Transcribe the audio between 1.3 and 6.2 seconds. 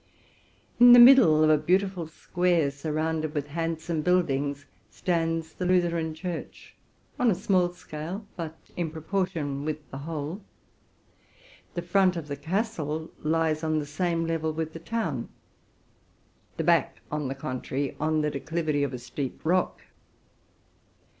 of a beautiful square, surrounded with handsome buildings, stands the Lutheran